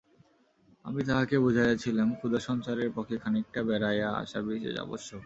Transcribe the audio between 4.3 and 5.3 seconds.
বিশেষ আবশ্যক।